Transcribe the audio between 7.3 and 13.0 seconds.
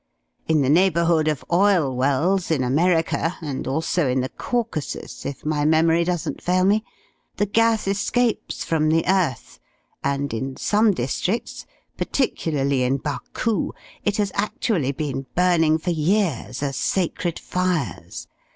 the gas escapes from the earth, and in some districts particularly in